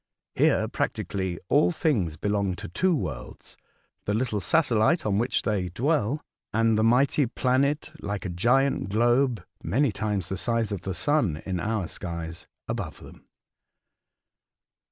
[0.33, 3.55] Here, practi cally, all things belong to two worlds,
[4.05, 6.19] the little satelHte on which they dwell
[6.51, 11.43] and the mighty planet, like a giant globe (many times the size of the sun
[11.45, 13.27] in our skies), above them."